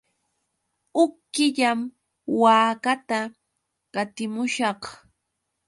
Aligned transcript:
Huk 0.95 1.13
killam 1.33 1.79
waakata 2.41 3.19
qatimushaq. 3.93 4.81